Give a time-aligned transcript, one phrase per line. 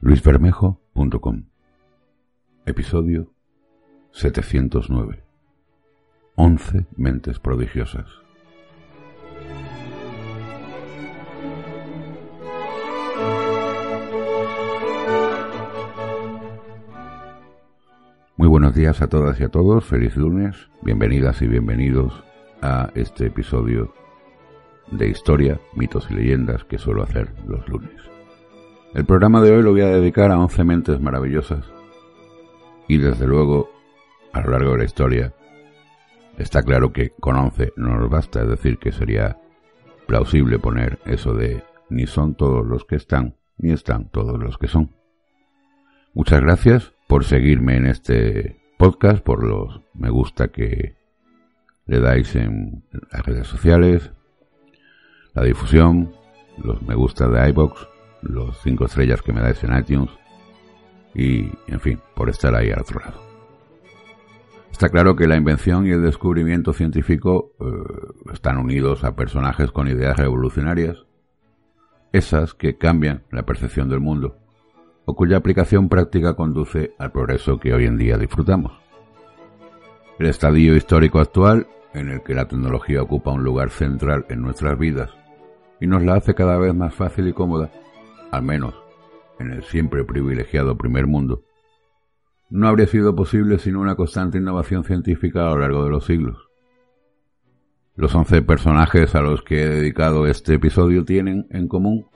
[0.00, 1.42] luisbermejo.com
[2.66, 3.32] Episodio
[4.12, 5.24] 709
[6.36, 8.06] 11 mentes prodigiosas.
[18.36, 22.22] Muy buenos días a todas y a todos, feliz lunes, bienvenidas y bienvenidos
[22.62, 23.92] a este episodio
[24.92, 28.17] de historia, mitos y leyendas que suelo hacer los lunes.
[28.94, 31.62] El programa de hoy lo voy a dedicar a 11 mentes maravillosas.
[32.88, 33.70] Y desde luego
[34.32, 35.34] a lo largo de la historia
[36.38, 39.36] está claro que con 11 no nos basta, es decir, que sería
[40.06, 44.68] plausible poner eso de ni son todos los que están, ni están todos los que
[44.68, 44.90] son.
[46.14, 50.96] Muchas gracias por seguirme en este podcast, por los me gusta que
[51.84, 54.12] le dais en las redes sociales,
[55.34, 56.10] la difusión,
[56.56, 60.10] los me gusta de iBox los cinco estrellas que me dais en iTunes
[61.14, 63.28] y, en fin, por estar ahí al otro lado.
[64.70, 67.64] Está claro que la invención y el descubrimiento científico eh,
[68.32, 71.04] están unidos a personajes con ideas revolucionarias,
[72.12, 74.38] esas que cambian la percepción del mundo,
[75.04, 78.72] o cuya aplicación práctica conduce al progreso que hoy en día disfrutamos.
[80.18, 84.78] El estadio histórico actual, en el que la tecnología ocupa un lugar central en nuestras
[84.78, 85.10] vidas
[85.80, 87.70] y nos la hace cada vez más fácil y cómoda,
[88.30, 88.74] al menos
[89.38, 91.44] en el siempre privilegiado primer mundo,
[92.50, 96.48] no habría sido posible sin una constante innovación científica a lo largo de los siglos.
[97.94, 102.06] Los once personajes a los que he dedicado este episodio tienen en común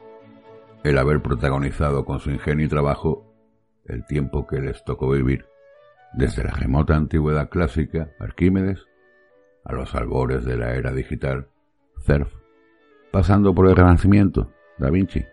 [0.84, 3.32] el haber protagonizado con su ingenio y trabajo
[3.84, 5.44] el tiempo que les tocó vivir,
[6.14, 8.86] desde la remota antigüedad clásica, Arquímedes,
[9.64, 11.48] a los albores de la era digital,
[12.04, 12.32] Cerf,
[13.10, 15.24] pasando por el Renacimiento, Da Vinci,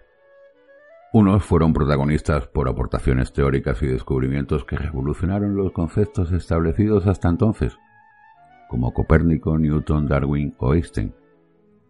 [1.12, 7.78] unos fueron protagonistas por aportaciones teóricas y descubrimientos que revolucionaron los conceptos establecidos hasta entonces,
[8.70, 11.16] como Copérnico, Newton, Darwin o Einstein.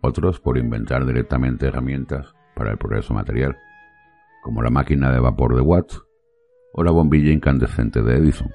[0.02, 3.57] Otros por inventar directamente herramientas para el progreso material,
[4.41, 5.91] como la máquina de vapor de Watt
[6.72, 8.51] o la bombilla incandescente de Edison.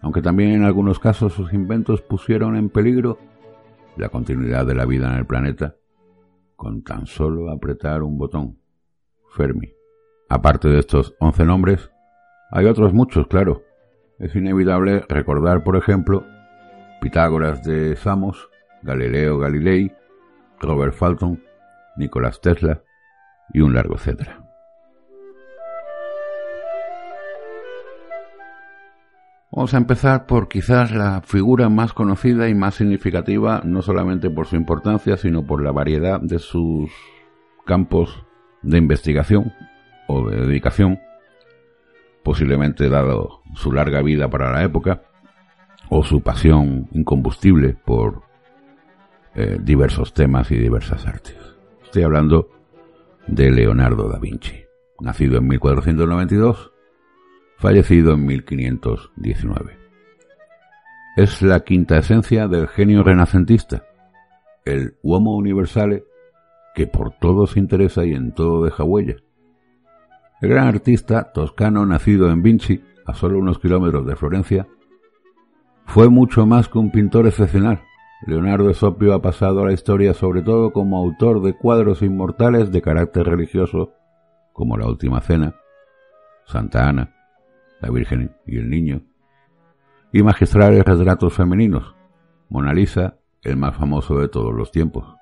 [0.00, 3.18] Aunque también en algunos casos sus inventos pusieron en peligro
[3.96, 5.74] la continuidad de la vida en el planeta
[6.54, 8.61] con tan solo apretar un botón.
[9.34, 9.74] Fermi.
[10.28, 11.90] Aparte de estos once nombres,
[12.50, 13.62] hay otros muchos, claro.
[14.18, 16.24] Es inevitable recordar, por ejemplo,
[17.00, 18.48] Pitágoras de Samos,
[18.82, 19.92] Galileo Galilei,
[20.60, 21.42] Robert Fulton,
[21.96, 22.82] Nicolás Tesla
[23.52, 24.38] y un largo etcétera.
[29.50, 34.46] Vamos a empezar por quizás la figura más conocida y más significativa, no solamente por
[34.46, 36.90] su importancia, sino por la variedad de sus
[37.66, 38.24] campos
[38.62, 39.52] de investigación
[40.06, 41.00] o de dedicación,
[42.22, 45.02] posiblemente dado su larga vida para la época
[45.88, 48.22] o su pasión incombustible por
[49.34, 51.36] eh, diversos temas y diversas artes.
[51.82, 52.48] Estoy hablando
[53.26, 54.64] de Leonardo da Vinci,
[55.00, 56.72] nacido en 1492,
[57.58, 59.78] fallecido en 1519.
[61.16, 63.84] Es la quinta esencia del genio renacentista,
[64.64, 66.04] el uomo universale
[66.74, 69.16] que por todo se interesa y en todo deja huella.
[70.40, 74.66] El gran artista toscano nacido en Vinci, a solo unos kilómetros de Florencia,
[75.84, 77.82] fue mucho más que un pintor excepcional.
[78.26, 82.80] Leonardo Esopio ha pasado a la historia sobre todo como autor de cuadros inmortales de
[82.80, 83.92] carácter religioso,
[84.52, 85.56] como La Última Cena,
[86.46, 87.14] Santa Ana,
[87.80, 89.02] La Virgen y el Niño,
[90.12, 91.94] y magistrales retratos femeninos,
[92.48, 95.21] Mona Lisa, el más famoso de todos los tiempos.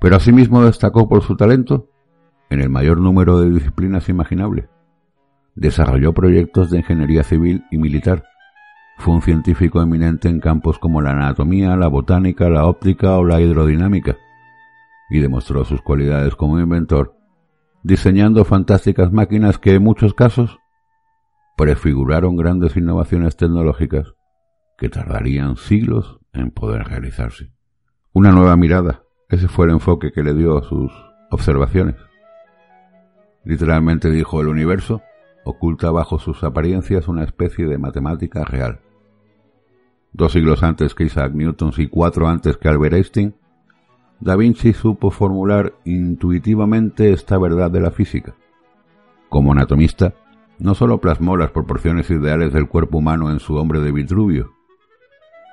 [0.00, 1.88] Pero asimismo destacó por su talento
[2.50, 4.68] en el mayor número de disciplinas imaginable.
[5.54, 8.24] Desarrolló proyectos de ingeniería civil y militar.
[8.98, 13.40] Fue un científico eminente en campos como la anatomía, la botánica, la óptica o la
[13.40, 14.16] hidrodinámica,
[15.10, 17.16] y demostró sus cualidades como inventor,
[17.82, 20.58] diseñando fantásticas máquinas que en muchos casos
[21.56, 24.14] prefiguraron grandes innovaciones tecnológicas
[24.76, 27.50] que tardarían siglos en poder realizarse.
[28.12, 30.90] Una nueva mirada ese fue el enfoque que le dio a sus
[31.30, 31.96] observaciones.
[33.44, 35.02] Literalmente dijo el universo
[35.44, 38.80] oculta bajo sus apariencias una especie de matemática real.
[40.12, 43.34] Dos siglos antes que Isaac Newton y cuatro antes que Albert Einstein,
[44.20, 48.34] Da Vinci supo formular intuitivamente esta verdad de la física.
[49.28, 50.14] Como anatomista,
[50.58, 54.57] no sólo plasmó las proporciones ideales del cuerpo humano en su hombre de Vitruvio,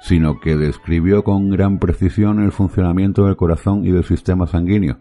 [0.06, 5.00] sino que describió con gran precisión el funcionamiento del corazón y del sistema sanguíneo.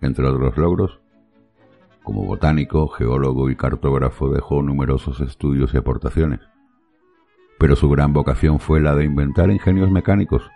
[0.00, 0.98] Entre otros logros,
[2.02, 6.40] como botánico, geólogo y cartógrafo dejó numerosos estudios y aportaciones.
[7.58, 10.50] Pero su gran vocación fue la de inventar ingenios mecánicos,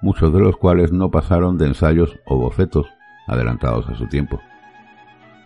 [0.00, 2.86] muchos de los cuales no pasaron de ensayos o bocetos
[3.26, 4.40] adelantados a su tiempo.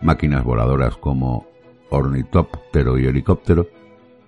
[0.01, 1.47] Máquinas voladoras como
[1.89, 3.67] ornitóptero y helicóptero,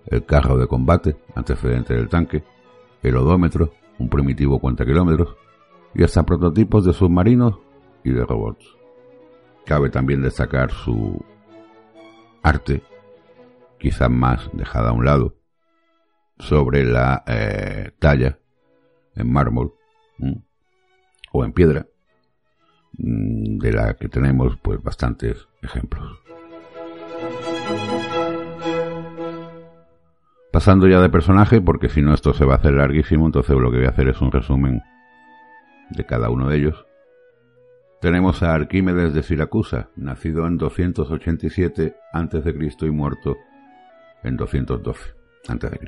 [0.08, 2.44] el carro de combate, antecedente del tanque,
[3.10, 5.36] el odómetro, un primitivo cuenta kilómetros,
[5.94, 7.60] y hasta prototipos de submarinos
[8.04, 8.66] y de robots.
[9.66, 11.24] Cabe también destacar su
[12.44, 12.84] arte,
[13.80, 15.36] quizás más dejada a un lado,
[16.38, 18.40] sobre la eh, talla
[19.16, 19.74] en mármol
[21.32, 21.86] o en piedra,
[22.94, 26.20] de la que tenemos pues bastantes ejemplos.
[30.56, 33.72] Pasando ya de personaje, porque si no esto se va a hacer larguísimo, entonces lo
[33.72, 34.82] que voy a hacer es un resumen
[35.90, 36.86] de cada uno de ellos.
[38.00, 42.56] Tenemos a Arquímedes de Siracusa, nacido en 287 a.C.
[42.84, 43.36] y muerto
[44.24, 45.02] en 212
[45.50, 45.80] a.C.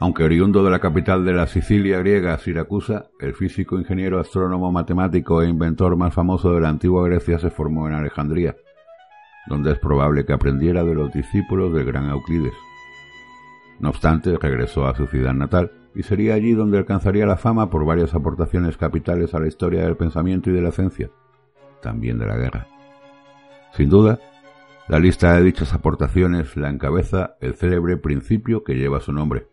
[0.00, 5.40] Aunque oriundo de la capital de la Sicilia griega, Siracusa, el físico, ingeniero, astrónomo, matemático
[5.40, 8.56] e inventor más famoso de la antigua Grecia se formó en Alejandría,
[9.46, 12.71] donde es probable que aprendiera de los discípulos del gran Euclides.
[13.82, 17.84] No obstante, regresó a su ciudad natal y sería allí donde alcanzaría la fama por
[17.84, 21.10] varias aportaciones capitales a la historia del pensamiento y de la ciencia,
[21.82, 22.68] también de la guerra.
[23.72, 24.20] Sin duda,
[24.86, 29.48] la lista de dichas aportaciones la encabeza el célebre principio que lleva su nombre,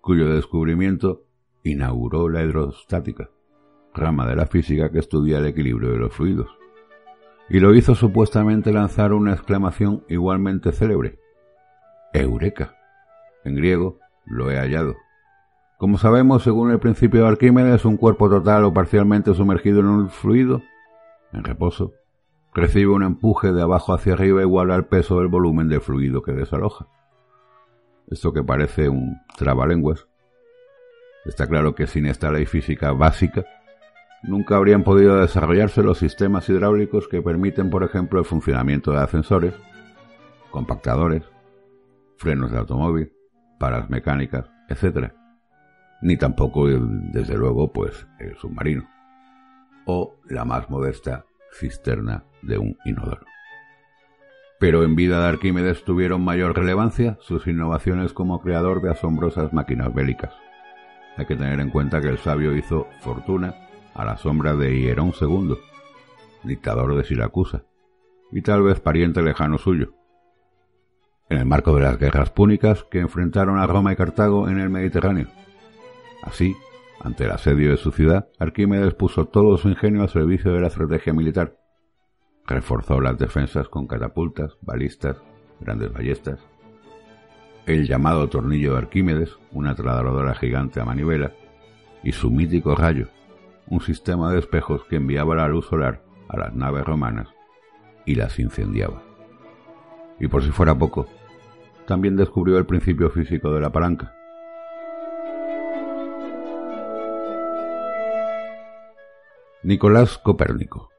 [0.00, 1.26] cuyo descubrimiento
[1.62, 3.28] inauguró la hidrostática,
[3.92, 6.48] rama de la física que estudia el equilibrio de los fluidos,
[7.50, 11.18] y lo hizo supuestamente lanzar una exclamación igualmente célebre,
[12.14, 12.76] Eureka.
[13.44, 14.96] En griego, lo he hallado.
[15.78, 20.10] Como sabemos, según el principio de Arquímedes, un cuerpo total o parcialmente sumergido en un
[20.10, 20.62] fluido,
[21.32, 21.92] en reposo,
[22.54, 26.32] recibe un empuje de abajo hacia arriba igual al peso del volumen del fluido que
[26.32, 26.86] desaloja.
[28.08, 30.06] Esto que parece un trabalenguas.
[31.24, 33.44] Está claro que sin esta ley física básica,
[34.22, 39.54] nunca habrían podido desarrollarse los sistemas hidráulicos que permiten, por ejemplo, el funcionamiento de ascensores,
[40.50, 41.24] compactadores,
[42.16, 43.12] frenos de automóvil,
[43.62, 45.12] paras mecánicas, etc.
[46.00, 48.88] Ni tampoco, desde luego, pues el submarino.
[49.86, 53.24] O la más modesta cisterna de un inodoro.
[54.58, 59.94] Pero en vida de Arquímedes tuvieron mayor relevancia sus innovaciones como creador de asombrosas máquinas
[59.94, 60.34] bélicas.
[61.16, 63.54] Hay que tener en cuenta que el sabio hizo fortuna
[63.94, 65.54] a la sombra de Hierón II,
[66.42, 67.62] dictador de Siracusa,
[68.32, 69.94] y tal vez pariente lejano suyo,
[71.32, 74.68] en el marco de las guerras púnicas que enfrentaron a Roma y Cartago en el
[74.68, 75.28] Mediterráneo.
[76.22, 76.54] Así,
[77.00, 80.66] ante el asedio de su ciudad, Arquímedes puso todo su ingenio al servicio de la
[80.66, 81.56] estrategia militar.
[82.46, 85.16] Reforzó las defensas con catapultas, balistas,
[85.58, 86.38] grandes ballestas.
[87.64, 91.32] El llamado tornillo de Arquímedes, una trasladadora gigante a manivela,
[92.02, 93.08] y su mítico rayo,
[93.68, 97.28] un sistema de espejos que enviaba la luz solar a las naves romanas
[98.04, 99.02] y las incendiaba.
[100.20, 101.08] Y por si fuera poco,
[101.86, 104.14] también descubrió el principio físico de la palanca.
[109.62, 110.90] Nicolás Copérnico,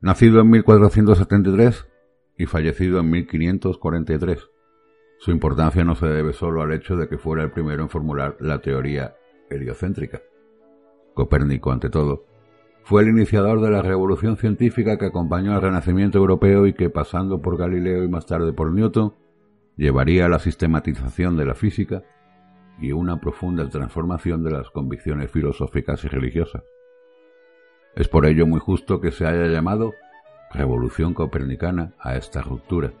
[0.00, 1.86] nacido en 1473
[2.38, 4.48] y fallecido en 1543.
[5.18, 8.36] Su importancia no se debe solo al hecho de que fuera el primero en formular
[8.40, 9.16] la teoría
[9.50, 10.22] heliocéntrica.
[11.14, 12.24] Copérnico, ante todo,
[12.84, 17.42] fue el iniciador de la revolución científica que acompañó al Renacimiento europeo y que, pasando
[17.42, 19.12] por Galileo y más tarde por Newton,
[19.76, 22.02] llevaría a la sistematización de la física
[22.78, 26.62] y una profunda transformación de las convicciones filosóficas y religiosas.
[27.94, 29.94] Es por ello muy justo que se haya llamado
[30.52, 32.92] Revolución Copernicana a esta ruptura,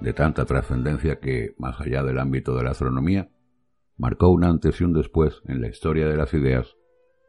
[0.00, 3.28] de tanta trascendencia que, más allá del ámbito de la astronomía,
[3.96, 6.76] marcó un antes y un después en la historia de las ideas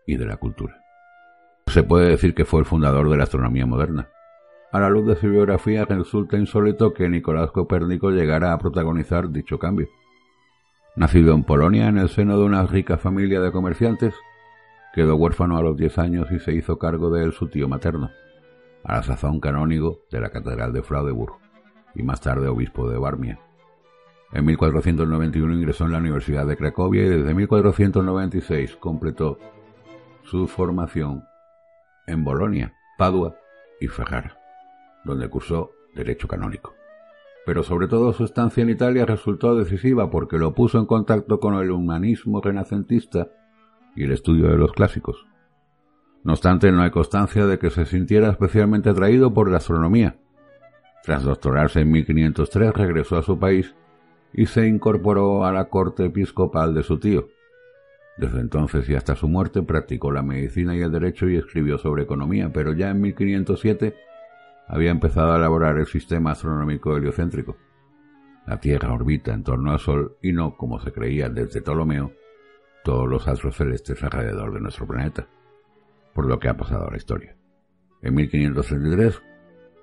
[0.07, 0.81] y de la cultura.
[1.67, 4.09] Se puede decir que fue el fundador de la astronomía moderna,
[4.73, 9.59] a la luz de su biografía resulta insólito que Nicolás Copérnico llegara a protagonizar dicho
[9.59, 9.87] cambio.
[10.95, 14.15] Nacido en Polonia en el seno de una rica familia de comerciantes,
[14.95, 18.09] quedó huérfano a los 10 años y se hizo cargo de él su tío materno.
[18.83, 21.37] a la sazón canónigo de la Catedral de Fraudeburg
[21.93, 23.39] y más tarde obispo de Barmia.
[24.33, 29.37] En 1491 ingresó en la Universidad de Cracovia y desde 1496 completó
[30.23, 31.23] su formación
[32.07, 33.35] en Bolonia, Padua
[33.79, 34.42] y Ferrara,
[35.03, 36.73] donde cursó Derecho Canónico.
[37.45, 41.55] Pero sobre todo su estancia en Italia resultó decisiva porque lo puso en contacto con
[41.55, 43.27] el humanismo renacentista
[43.95, 45.25] y el estudio de los clásicos.
[46.23, 50.17] No obstante, no hay constancia de que se sintiera especialmente atraído por la astronomía.
[51.03, 53.75] Tras doctorarse en 1503 regresó a su país
[54.31, 57.27] y se incorporó a la corte episcopal de su tío.
[58.17, 62.03] Desde entonces y hasta su muerte practicó la medicina y el derecho y escribió sobre
[62.03, 63.95] economía, pero ya en 1507
[64.67, 67.57] había empezado a elaborar el sistema astronómico heliocéntrico.
[68.45, 72.11] La Tierra orbita en torno al Sol y no, como se creía desde Ptolomeo,
[72.83, 75.27] todos los astros celestes alrededor de nuestro planeta,
[76.13, 77.35] por lo que ha pasado a la historia.
[78.01, 79.21] En 1533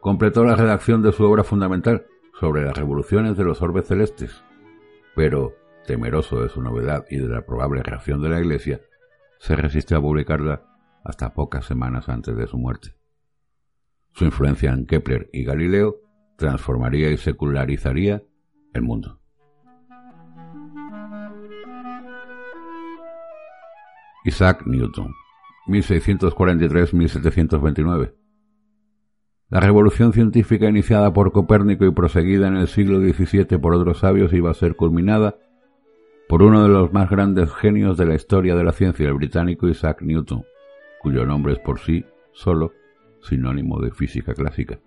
[0.00, 2.06] completó la redacción de su obra fundamental,
[2.40, 4.42] sobre las revoluciones de los orbes celestes,
[5.14, 5.54] pero,
[5.86, 8.80] temeroso de su novedad y de la probable reacción de la Iglesia,
[9.38, 10.62] se resistió a publicarla
[11.04, 12.99] hasta pocas semanas antes de su muerte.
[14.12, 15.96] Su influencia en Kepler y Galileo
[16.36, 18.22] transformaría y secularizaría
[18.72, 19.18] el mundo.
[24.24, 25.12] Isaac Newton,
[25.66, 28.14] 1643-1729
[29.50, 34.32] la revolución científica iniciada por Copérnico y proseguida en el siglo XVII por otros sabios
[34.32, 35.38] iba a ser culminada
[36.28, 39.66] por uno de los más grandes genios de la historia de la ciencia, el británico
[39.66, 40.44] Isaac Newton,
[41.00, 42.72] cuyo nombre es por sí solo
[43.22, 44.78] sinónimo de física clásica.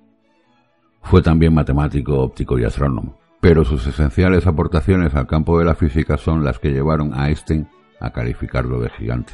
[1.02, 6.18] Fue también matemático, óptico y astrónomo, pero sus esenciales aportaciones al campo de la física
[6.18, 7.68] son las que llevaron a Einstein
[8.00, 9.34] a calificarlo de gigante.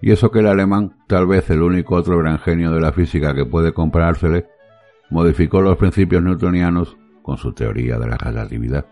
[0.00, 3.34] Y eso que el alemán, tal vez el único otro gran genio de la física
[3.34, 4.46] que puede comparársele,
[5.10, 8.86] modificó los principios newtonianos con su teoría de la relatividad.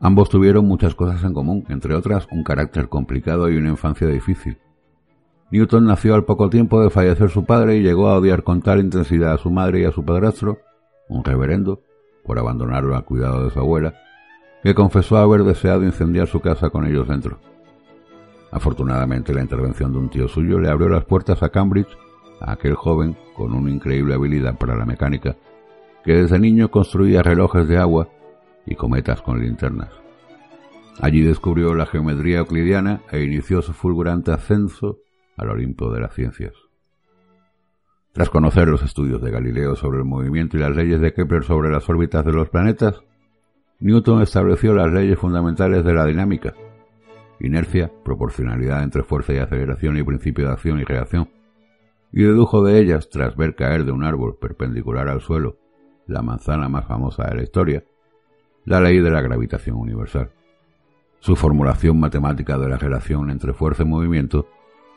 [0.00, 4.58] Ambos tuvieron muchas cosas en común, entre otras un carácter complicado y una infancia difícil.
[5.54, 8.80] Newton nació al poco tiempo de fallecer su padre y llegó a odiar con tal
[8.80, 10.58] intensidad a su madre y a su padrastro,
[11.08, 11.80] un reverendo,
[12.24, 13.94] por abandonarlo al cuidado de su abuela,
[14.64, 17.38] que confesó haber deseado incendiar su casa con ellos dentro.
[18.50, 21.96] Afortunadamente la intervención de un tío suyo le abrió las puertas a Cambridge
[22.40, 25.36] a aquel joven con una increíble habilidad para la mecánica,
[26.04, 28.08] que desde niño construía relojes de agua
[28.66, 29.90] y cometas con linternas.
[31.00, 34.98] Allí descubrió la geometría euclidiana e inició su fulgurante ascenso
[35.36, 36.54] al Olimpo de las ciencias.
[38.12, 41.70] Tras conocer los estudios de Galileo sobre el movimiento y las leyes de Kepler sobre
[41.70, 43.02] las órbitas de los planetas,
[43.80, 46.54] Newton estableció las leyes fundamentales de la dinámica,
[47.40, 51.28] inercia, proporcionalidad entre fuerza y aceleración y principio de acción y reacción,
[52.12, 55.58] y dedujo de ellas, tras ver caer de un árbol perpendicular al suelo
[56.06, 57.84] la manzana más famosa de la historia,
[58.64, 60.30] la ley de la gravitación universal.
[61.20, 64.46] Su formulación matemática de la relación entre fuerza y movimiento,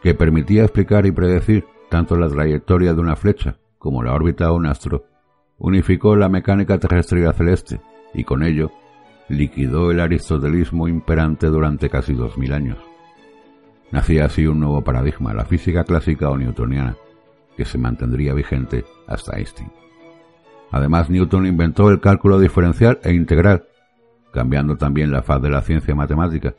[0.02, 4.52] que permitía explicar y predecir tanto la trayectoria de una flecha como la órbita de
[4.52, 5.06] un astro,
[5.58, 7.80] unificó la mecánica terrestre y celeste,
[8.14, 8.72] y con ello
[9.30, 12.78] liquidó el aristotelismo imperante durante casi dos mil años.
[13.92, 16.98] Nacía así un nuevo paradigma, la física clásica o newtoniana,
[17.56, 19.72] que se mantendría vigente hasta Einstein.
[20.72, 23.66] Además, Newton inventó el cálculo diferencial e integral,
[24.34, 26.56] cambiando también la faz de la ciencia matemática,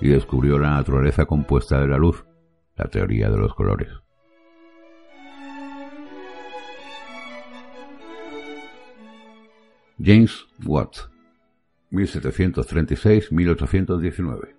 [0.00, 2.24] y descubrió la naturaleza compuesta de la luz,
[2.78, 3.90] la teoría de los colores.
[10.02, 10.96] James Watt
[11.90, 14.54] 1736-1819.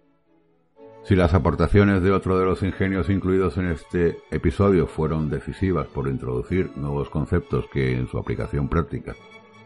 [1.03, 6.09] Si las aportaciones de otro de los ingenios incluidos en este episodio fueron decisivas por
[6.09, 9.15] introducir nuevos conceptos que en su aplicación práctica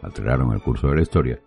[0.04, 1.42] alteraron el curso de la historia,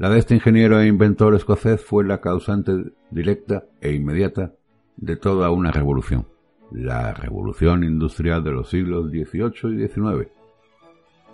[0.00, 2.72] la de este ingeniero e inventor escocés fue la causante
[3.10, 4.54] directa e inmediata
[5.00, 6.26] de toda una revolución,
[6.70, 10.28] la revolución industrial de los siglos XVIII y XIX.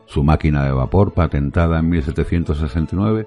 [0.07, 3.27] Su máquina de vapor, patentada en 1769,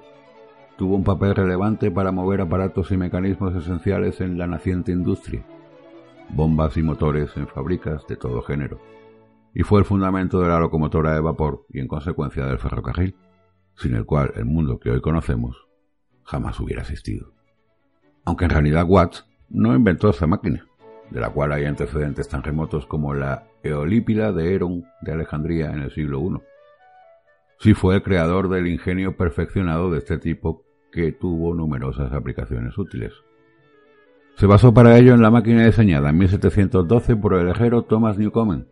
[0.78, 5.44] tuvo un papel relevante para mover aparatos y mecanismos esenciales en la naciente industria,
[6.30, 8.80] bombas y motores en fábricas de todo género,
[9.52, 13.14] y fue el fundamento de la locomotora de vapor y en consecuencia del ferrocarril,
[13.76, 15.68] sin el cual el mundo que hoy conocemos
[16.22, 17.34] jamás hubiera existido.
[18.24, 20.66] Aunque en realidad Watts no inventó esa máquina,
[21.10, 25.80] de la cual hay antecedentes tan remotos como la Eolípila de Herón de Alejandría en
[25.80, 26.40] el siglo I.
[27.58, 33.12] Sí fue el creador del ingenio perfeccionado de este tipo que tuvo numerosas aplicaciones útiles.
[34.36, 38.68] Se basó para ello en la máquina diseñada en 1712 por el herrero Thomas Newcomen,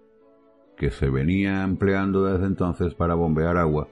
[0.77, 3.89] que se venía empleando desde entonces para bombear agua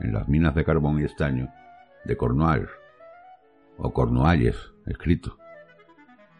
[0.00, 1.48] en las minas de carbón y estaño
[2.04, 2.70] de Cornwalls,
[3.76, 4.56] o Cornualles,
[4.86, 5.39] escrito.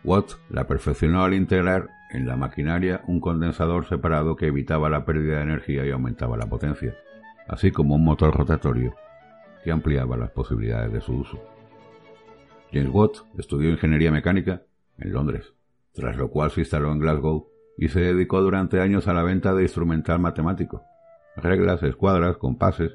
[0.03, 5.37] Watt la perfeccionó al integrar en la maquinaria un condensador separado que evitaba la pérdida
[5.37, 6.97] de energía y aumentaba la potencia,
[7.49, 8.95] así como un motor rotatorio
[9.63, 11.39] que ampliaba las posibilidades de su uso.
[12.73, 14.63] James Watt estudió ingeniería mecánica
[14.99, 15.53] en Londres,
[15.93, 19.55] tras lo cual se instaló en Glasgow y se dedicó durante años a la venta
[19.55, 20.83] de instrumental matemático,
[21.37, 22.93] reglas, escuadras, compases,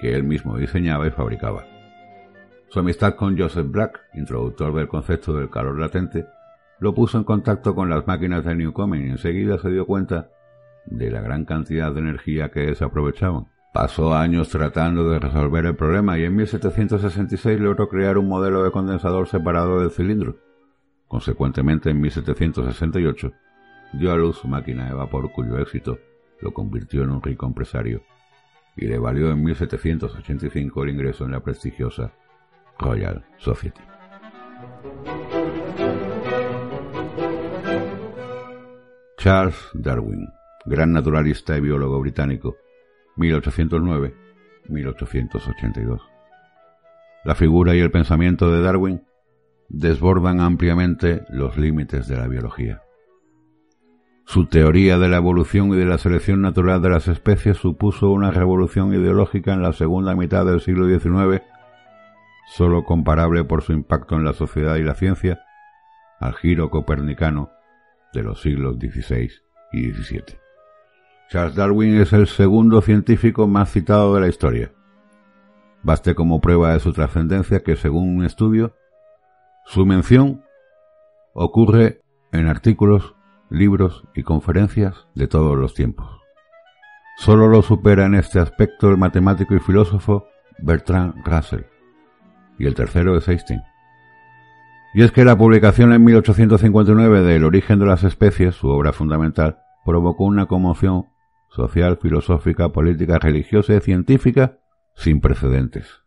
[0.00, 1.64] que él mismo diseñaba y fabricaba.
[2.68, 6.26] Su amistad con Joseph Black, introductor del concepto del calor latente,
[6.82, 10.30] lo puso en contacto con las máquinas de Newcomen y enseguida se dio cuenta
[10.84, 13.46] de la gran cantidad de energía que desaprovechaban.
[13.72, 18.72] Pasó años tratando de resolver el problema y en 1766 logró crear un modelo de
[18.72, 20.40] condensador separado del cilindro.
[21.06, 23.32] Consecuentemente, en 1768
[23.92, 26.00] dio a luz su máquina de vapor cuyo éxito
[26.40, 28.02] lo convirtió en un rico empresario
[28.76, 32.12] y le valió en 1785 el ingreso en la prestigiosa
[32.76, 33.82] Royal Society.
[39.22, 40.28] Charles Darwin,
[40.64, 42.56] gran naturalista y biólogo británico,
[43.18, 46.00] 1809-1882.
[47.22, 49.04] La figura y el pensamiento de Darwin
[49.68, 52.82] desbordan ampliamente los límites de la biología.
[54.24, 58.32] Su teoría de la evolución y de la selección natural de las especies supuso una
[58.32, 61.44] revolución ideológica en la segunda mitad del siglo XIX,
[62.48, 65.38] sólo comparable por su impacto en la sociedad y la ciencia
[66.18, 67.52] al giro copernicano
[68.12, 69.30] de los siglos XVI
[69.72, 70.38] y XVII.
[71.30, 74.72] Charles Darwin es el segundo científico más citado de la historia.
[75.82, 78.76] Baste como prueba de su trascendencia que, según un estudio,
[79.64, 80.44] su mención
[81.32, 82.02] ocurre
[82.32, 83.14] en artículos
[83.48, 86.20] libros y conferencias de todos los tiempos.
[87.18, 90.28] Solo lo supera en este aspecto el matemático y filósofo
[90.58, 91.64] Bertrand Russell,
[92.58, 93.62] y el tercero es Einstein.
[94.94, 98.92] Y es que la publicación en 1859 de El origen de las especies, su obra
[98.92, 101.06] fundamental, provocó una conmoción
[101.48, 104.58] social, filosófica, política, religiosa y científica
[104.94, 106.02] sin precedentes,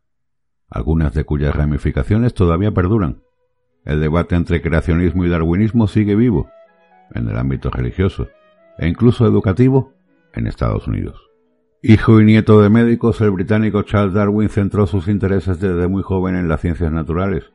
[0.69, 3.23] algunas de cuyas ramificaciones todavía perduran.
[3.85, 6.49] El debate entre creacionismo y darwinismo sigue vivo,
[7.13, 8.27] en el ámbito religioso
[8.77, 9.93] e incluso educativo
[10.33, 11.21] en Estados Unidos.
[11.81, 16.35] Hijo y nieto de médicos, el británico Charles Darwin centró sus intereses desde muy joven
[16.35, 17.51] en las ciencias naturales,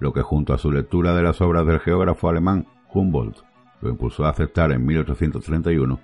[0.00, 3.38] lo que junto a su lectura de las obras del geógrafo alemán Humboldt
[3.80, 6.00] lo impulsó a aceptar en 1831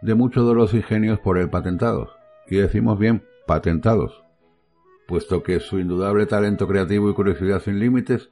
[0.00, 2.08] de muchos de los ingenios por él patentados,
[2.48, 4.24] y decimos bien patentados,
[5.06, 8.30] puesto que su indudable talento creativo y curiosidad sin límites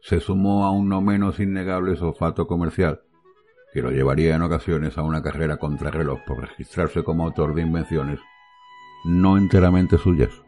[0.00, 3.02] se sumó a un no menos innegable olfato comercial,
[3.72, 8.20] que lo llevaría en ocasiones a una carrera contrarreloj por registrarse como autor de invenciones
[9.04, 10.42] no enteramente suyas,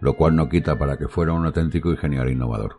[0.00, 2.78] lo cual no quita para que fuera un auténtico y genial innovador.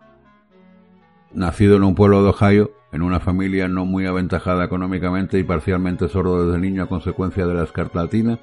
[1.33, 6.07] Nacido en un pueblo de Ohio, en una familia no muy aventajada económicamente y parcialmente
[6.07, 8.39] sordo desde niño a consecuencia de la escarlatina,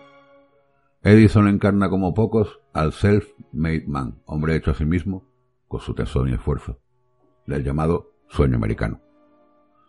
[1.03, 5.25] Edison encarna como pocos al self-made man, hombre hecho a sí mismo,
[5.69, 6.79] con su tesón y esfuerzo,
[7.47, 9.01] del llamado sueño americano.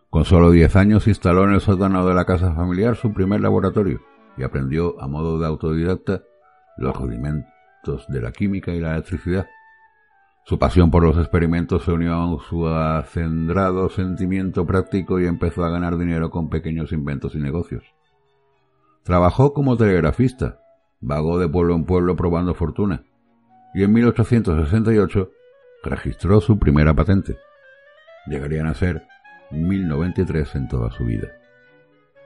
[0.09, 4.01] Con solo diez años instaló en el sótano de la casa familiar su primer laboratorio
[4.37, 6.23] y aprendió a modo de autodidacta
[6.77, 9.47] los rudimentos de la química y la electricidad,
[10.45, 15.69] su pasión por los experimentos se unió a su acendrado sentimiento práctico y empezó a
[15.69, 17.83] ganar dinero con pequeños inventos y negocios.
[19.03, 20.59] Trabajó como telegrafista,
[20.99, 23.03] vagó de pueblo en pueblo probando fortuna
[23.73, 25.31] y en 1868
[25.89, 27.37] registró su primera patente.
[28.27, 29.05] Llegarían a ser
[29.51, 31.29] 1093 en toda su vida.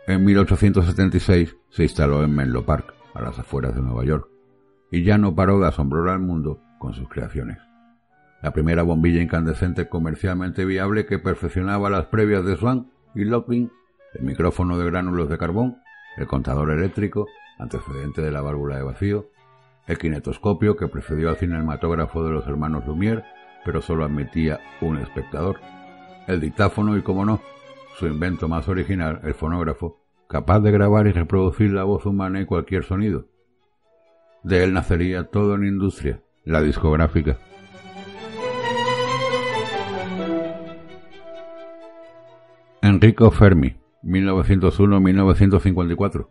[0.08, 4.30] En 1876 se instaló en Menlo Park, a las afueras de Nueva York,
[4.92, 7.58] y ya no paró de asombrar al mundo con sus creaciones.
[8.42, 13.70] La primera bombilla incandescente comercialmente viable que perfeccionaba las previas de Swan y Lockwood,
[14.14, 15.78] el micrófono de gránulos de carbón,
[16.18, 19.30] el contador eléctrico, antecedente de la válvula de vacío,
[19.88, 23.26] el kinetoscopio que precedió al cinematógrafo de los hermanos Lumière,
[23.68, 25.60] pero solo admitía un espectador,
[26.26, 27.42] el dictáfono y, como no,
[27.98, 30.00] su invento más original, el fonógrafo,
[30.30, 33.26] capaz de grabar y reproducir la voz humana y cualquier sonido.
[34.42, 37.40] De él nacería todo en industria, la discográfica.
[42.82, 46.30] Enrico Fermi, 1901-1954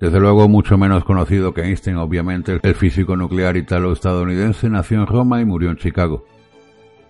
[0.00, 5.40] desde luego mucho menos conocido que Einstein, obviamente, el físico nuclear italo-estadounidense nació en Roma
[5.40, 6.24] y murió en Chicago.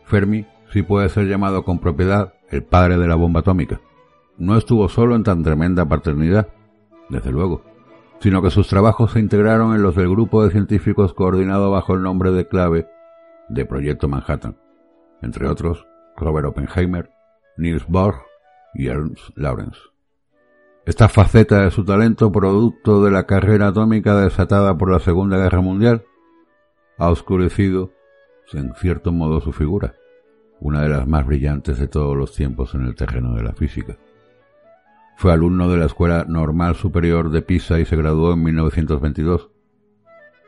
[0.05, 3.81] Fermi sí puede ser llamado con propiedad el padre de la bomba atómica.
[4.37, 6.49] No estuvo solo en tan tremenda paternidad,
[7.09, 7.63] desde luego,
[8.21, 12.03] sino que sus trabajos se integraron en los del grupo de científicos coordinado bajo el
[12.03, 12.89] nombre de clave
[13.49, 14.57] de Proyecto Manhattan,
[15.23, 15.87] entre otros
[16.17, 17.11] Robert Oppenheimer,
[17.57, 18.17] Niels Bohr
[18.75, 19.79] y Ernst Lawrence.
[20.87, 25.63] Esta faceta de su talento, producto de la carrera atómica desatada por la Segunda Guerra
[25.63, 26.05] Mundial,
[26.99, 27.93] ha oscurecido,
[28.53, 29.95] en cierto modo, su figura,
[30.61, 33.97] una de las más brillantes de todos los tiempos en el terreno de la física.
[35.17, 39.51] Fue alumno de la Escuela Normal Superior de Pisa y se graduó en 1922.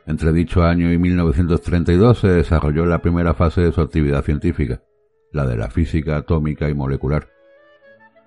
[0.05, 4.81] Entre dicho año y 1932 se desarrolló la primera fase de su actividad científica,
[5.31, 7.29] la de la física atómica y molecular.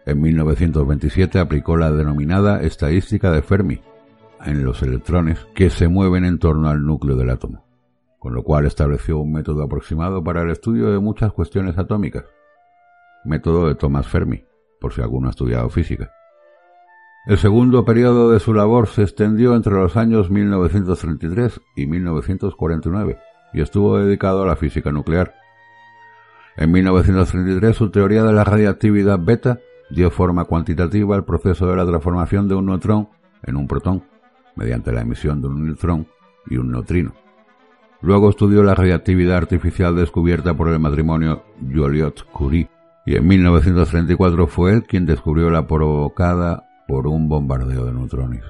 [0.07, 3.81] En 1927 aplicó la denominada estadística de Fermi
[4.45, 7.65] en los electrones que se mueven en torno al núcleo del átomo,
[8.21, 12.25] con lo cual estableció un método aproximado para el estudio de muchas cuestiones atómicas.
[13.25, 14.45] Método de Thomas Fermi,
[14.79, 16.13] por si alguno ha estudiado física.
[17.27, 23.19] El segundo periodo de su labor se extendió entre los años 1933 y 1949
[23.55, 25.35] y estuvo dedicado a la física nuclear.
[26.59, 31.87] En 1933 su teoría de la radiactividad beta dio forma cuantitativa al proceso de la
[31.87, 33.09] transformación de un neutrón
[33.43, 34.05] en un protón,
[34.57, 36.07] mediante la emisión de un neutrón
[36.47, 37.15] y un neutrino.
[38.03, 42.71] Luego estudió la radiactividad artificial descubierta por el matrimonio Joliot-Curie,
[43.05, 48.45] y en 1934 fue él quien descubrió la provocada por un bombardeo de neutrones.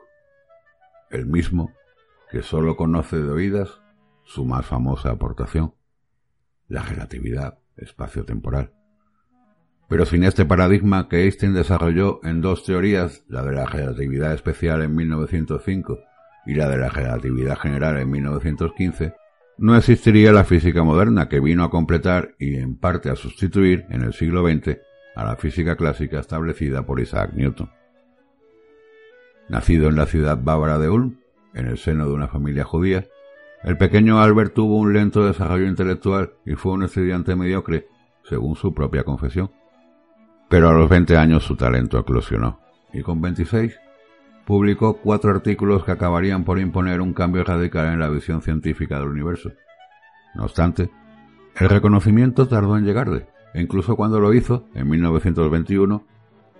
[1.10, 1.74] El mismo
[2.32, 3.82] que solo conoce de oídas
[4.24, 5.74] su más famosa aportación,
[6.70, 8.72] la relatividad espacio-temporal.
[9.90, 14.82] Pero sin este paradigma que Einstein desarrolló en dos teorías, la de la relatividad especial
[14.82, 16.00] en 1905
[16.46, 19.14] y la de la relatividad general en 1915,
[19.58, 24.04] no existiría la física moderna que vino a completar y en parte a sustituir en
[24.04, 24.78] el siglo XX
[25.22, 27.70] a la física clásica establecida por Isaac Newton.
[29.50, 31.20] Nacido en la ciudad bávara de Ulm,
[31.54, 33.06] en el seno de una familia judía,
[33.64, 37.88] el pequeño Albert tuvo un lento desarrollo intelectual y fue un estudiante mediocre,
[38.24, 39.52] según su propia confesión.
[40.50, 42.60] Pero a los 20 años su talento eclosionó,
[42.92, 43.80] y con 26
[44.46, 49.10] publicó cuatro artículos que acabarían por imponer un cambio radical en la visión científica del
[49.10, 49.52] universo.
[50.34, 50.90] No obstante,
[51.60, 56.06] el reconocimiento tardó en llegarle, incluso cuando lo hizo, en 1921,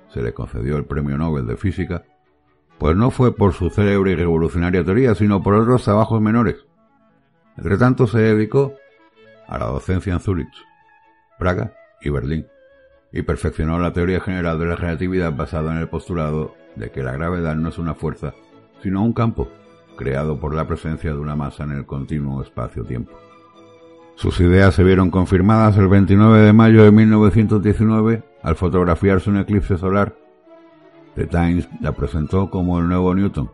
[0.10, 2.04] se le concedió el Premio Nobel de Física,
[2.78, 6.66] pues no fue por su célebre y revolucionaria teoría, sino por otros trabajos menores.
[7.58, 8.74] Entre tanto se dedicó
[9.48, 10.66] a la docencia en Zúrich,
[11.38, 12.48] Praga y Berlín,
[13.12, 17.12] y perfeccionó la teoría general de la relatividad basada en el postulado de que la
[17.12, 18.34] gravedad no es una fuerza,
[18.82, 19.50] sino un campo,
[19.98, 23.12] creado por la presencia de una masa en el continuo espacio-tiempo.
[24.22, 29.80] Sus ideas se vieron confirmadas el 29 de mayo de 1919 al fotografiarse un eclipse
[29.80, 30.16] solar.
[31.16, 33.50] The Times la presentó como el nuevo Newton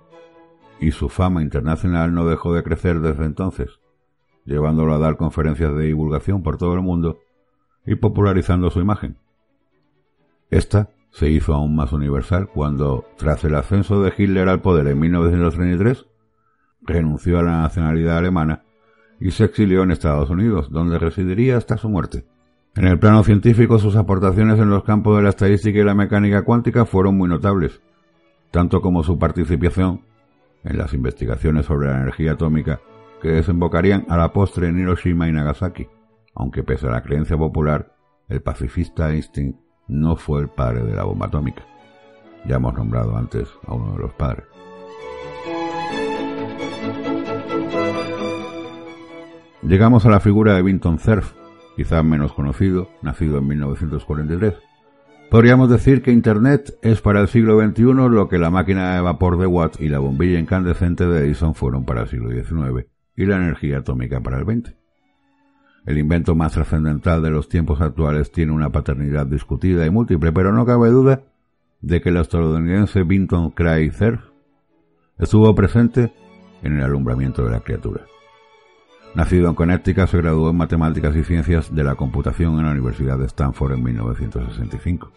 [0.82, 3.80] y su fama internacional no dejó de crecer desde entonces,
[4.44, 7.20] llevándolo a dar conferencias de divulgación por todo el mundo
[7.86, 9.16] y popularizando su imagen.
[10.50, 15.00] Esta se hizo aún más universal cuando, tras el ascenso de Hitler al poder en
[15.00, 16.08] 1933,
[16.82, 18.64] renunció a la nacionalidad alemana
[19.20, 22.26] y se exilió en Estados Unidos, donde residiría hasta su muerte.
[22.76, 26.44] En el plano científico, sus aportaciones en los campos de la estadística y la mecánica
[26.44, 27.82] cuántica fueron muy notables,
[28.52, 30.02] tanto como su participación
[30.64, 32.80] en las investigaciones sobre la energía atómica
[33.22, 35.88] que desembocarían a la postre en Hiroshima y Nagasaki,
[36.36, 37.96] aunque pese a la creencia popular,
[38.28, 41.64] el pacifista Einstein no fue el padre de la bomba atómica.
[42.46, 44.57] Ya hemos nombrado antes a uno de los padres.
[49.64, 51.34] Llegamos a la figura de Vinton Cerf,
[51.76, 54.54] quizás menos conocido, nacido en 1943.
[55.32, 59.38] Podríamos decir que Internet es para el siglo XXI lo que la máquina de vapor
[59.40, 63.38] de Watt y la bombilla incandescente de Edison fueron para el siglo XIX y la
[63.38, 64.76] energía atómica para el XX.
[65.88, 70.54] El invento más trascendental de los tiempos actuales tiene una paternidad discutida y múltiple, pero
[70.54, 71.24] no cabe duda
[71.82, 74.22] de que el estadounidense Vinton Cray Cerf
[75.18, 76.14] estuvo presente
[76.62, 78.02] en el alumbramiento de la criatura.
[79.16, 83.18] Nacido en Connecticut, se graduó en Matemáticas y Ciencias de la Computación en la Universidad
[83.18, 85.12] de Stanford en 1965.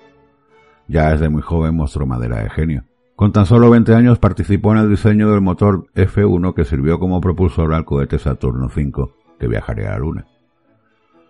[0.89, 2.85] Ya desde muy joven mostró madera de genio.
[3.15, 7.21] Con tan solo 20 años participó en el diseño del motor F1 que sirvió como
[7.21, 10.27] propulsor al cohete Saturno V que viajaría a la Luna.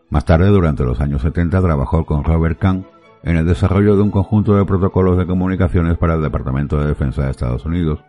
[0.09, 2.87] Más tarde, durante los años 70, trabajó con Robert Kahn
[3.23, 7.25] en el desarrollo de un conjunto de protocolos de comunicaciones para el Departamento de Defensa
[7.25, 8.01] de Estados Unidos,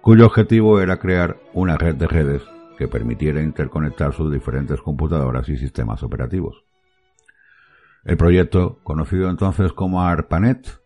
[0.00, 2.42] cuyo objetivo era crear una red de redes
[2.78, 6.64] que permitiera interconectar sus diferentes computadoras y sistemas operativos.
[8.04, 10.80] El proyecto, conocido entonces como ARPANET,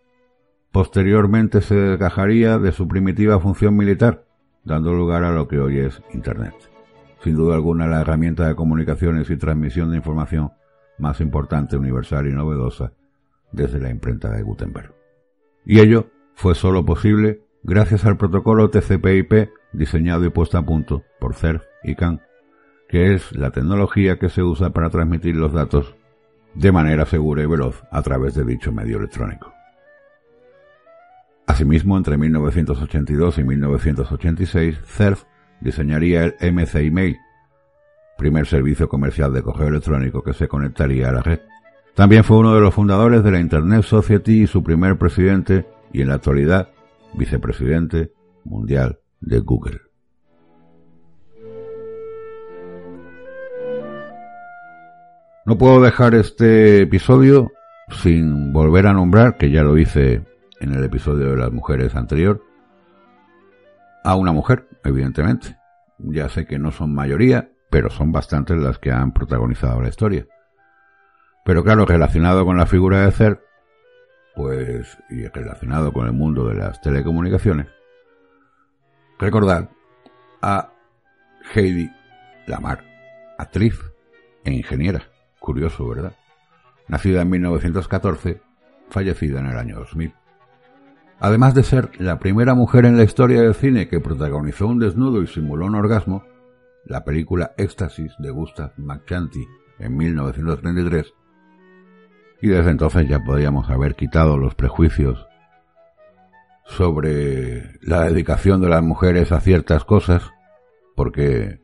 [0.72, 4.24] posteriormente se desgajaría de su primitiva función militar,
[4.64, 6.54] dando lugar a lo que hoy es Internet.
[7.22, 10.50] Sin duda alguna la herramienta de comunicaciones y transmisión de información
[10.98, 12.92] más importante, universal y novedosa
[13.52, 14.94] desde la imprenta de Gutenberg.
[15.66, 21.34] Y ello fue sólo posible gracias al protocolo TCP/IP diseñado y puesto a punto por
[21.34, 22.20] CERF y CAN,
[22.88, 25.94] que es la tecnología que se usa para transmitir los datos
[26.54, 29.52] de manera segura y veloz a través de dicho medio electrónico.
[31.46, 35.24] Asimismo, entre 1982 y 1986, CERF
[35.60, 37.16] diseñaría el MC Email,
[38.18, 41.40] primer servicio comercial de correo electrónico que se conectaría a la red.
[41.94, 46.02] También fue uno de los fundadores de la Internet Society y su primer presidente y
[46.02, 46.71] en la actualidad
[47.14, 48.12] vicepresidente
[48.44, 49.80] mundial de Google.
[55.44, 57.50] No puedo dejar este episodio
[57.90, 60.24] sin volver a nombrar, que ya lo hice
[60.60, 62.42] en el episodio de las mujeres anterior,
[64.04, 65.56] a una mujer, evidentemente.
[65.98, 70.26] Ya sé que no son mayoría, pero son bastantes las que han protagonizado la historia.
[71.44, 73.40] Pero claro, relacionado con la figura de Cer,
[74.34, 77.66] pues, y relacionado con el mundo de las telecomunicaciones,
[79.18, 79.68] recordad
[80.40, 80.72] a
[81.54, 81.90] Heidi
[82.46, 82.84] Lamar,
[83.38, 83.78] actriz
[84.44, 85.02] e ingeniera
[85.42, 86.14] Curioso, ¿verdad?
[86.86, 88.40] Nacida en 1914,
[88.90, 90.14] fallecida en el año 2000.
[91.18, 95.20] Además de ser la primera mujer en la historia del cine que protagonizó un desnudo
[95.20, 96.24] y simuló un orgasmo,
[96.84, 99.44] la película Éxtasis de Gustav McChanty
[99.80, 101.12] en 1933,
[102.42, 105.28] y desde entonces ya podríamos haber quitado los prejuicios
[106.64, 110.28] sobre la dedicación de las mujeres a ciertas cosas,
[110.96, 111.60] porque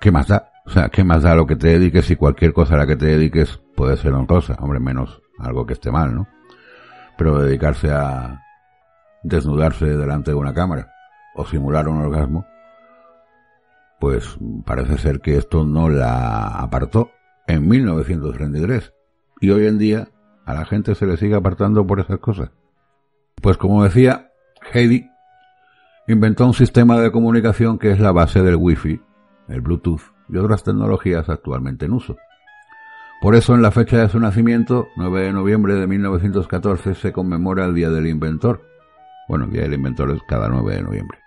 [0.00, 0.50] ¿qué más da?
[0.64, 2.96] O sea, ¿qué más da lo que te dediques si cualquier cosa a la que
[2.96, 4.56] te dediques puede ser honrosa?
[4.58, 6.26] Hombre, menos algo que esté mal, ¿no?
[7.18, 8.40] Pero dedicarse a
[9.22, 10.90] desnudarse delante de una cámara
[11.34, 12.46] o simular un orgasmo,
[14.00, 17.10] pues parece ser que esto no la apartó
[17.46, 18.94] en 1933.
[19.40, 20.08] Y hoy en día
[20.44, 22.50] a la gente se le sigue apartando por esas cosas.
[23.40, 24.30] Pues como decía,
[24.72, 25.08] Heidi
[26.08, 29.00] inventó un sistema de comunicación que es la base del Wi-Fi,
[29.48, 32.16] el Bluetooth y otras tecnologías actualmente en uso.
[33.20, 37.64] Por eso en la fecha de su nacimiento, 9 de noviembre de 1914, se conmemora
[37.64, 38.62] el Día del Inventor.
[39.28, 41.18] Bueno, el Día del Inventor es cada 9 de noviembre.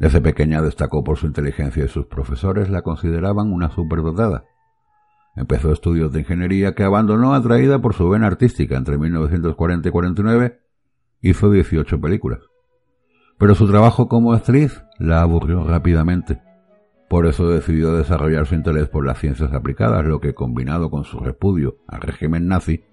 [0.00, 4.44] Desde pequeña destacó por su inteligencia y sus profesores la consideraban una superdotada.
[5.34, 10.60] Empezó estudios de ingeniería que abandonó atraída por su vena artística entre 1940 y 49.
[11.22, 12.40] Hizo 18 películas.
[13.38, 16.40] Pero su trabajo como actriz la aburrió rápidamente
[17.08, 21.18] Por eso decidió desarrollar su interés por las ciencias aplicadas, lo que combinado con su
[21.18, 22.84] repudio al régimen nazi,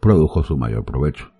[0.00, 1.32] produjo su mayor provecho.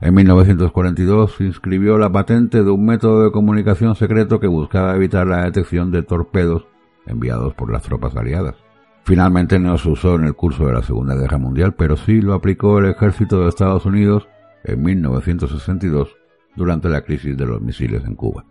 [0.00, 5.44] En 1942 inscribió la patente de un método de comunicación secreto que buscaba evitar la
[5.44, 6.66] detección de torpedos
[7.06, 8.65] enviados por las tropas aliadas.
[9.06, 12.34] Finalmente no se usó en el curso de la Segunda Guerra Mundial, pero sí lo
[12.34, 14.26] aplicó el ejército de Estados Unidos
[14.64, 16.16] en 1962
[16.56, 18.44] durante la crisis de los misiles en Cuba.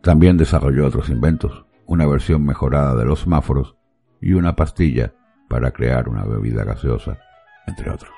[0.00, 3.76] También desarrolló otros inventos, una versión mejorada de los semáforos
[4.18, 5.12] y una pastilla
[5.46, 7.18] para crear una bebida gaseosa,
[7.66, 8.10] entre otros.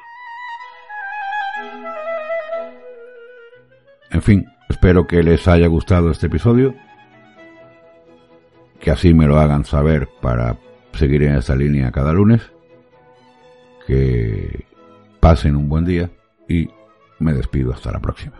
[4.12, 6.72] En fin, espero que les haya gustado este episodio,
[8.78, 10.56] que así me lo hagan saber para
[11.00, 12.42] seguir en esta línea cada lunes,
[13.86, 14.66] que
[15.18, 16.10] pasen un buen día
[16.46, 16.68] y
[17.18, 18.39] me despido hasta la próxima.